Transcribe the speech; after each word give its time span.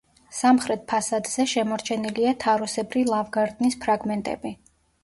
სამხრეთ 0.35 0.87
ფასადზე 0.93 1.45
შემორჩენილია 1.53 2.35
თაროსებრი 2.47 3.05
ლავგარდნის 3.13 3.81
ფრაგმენტები. 3.87 4.59